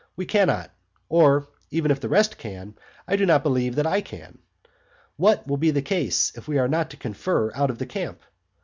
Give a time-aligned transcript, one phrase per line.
[0.15, 0.71] We cannot;
[1.09, 2.73] or, even if the rest can,
[3.07, 4.39] I do not believe that I can.
[5.15, 8.19] What will be the case if we are not to confer out of the camp?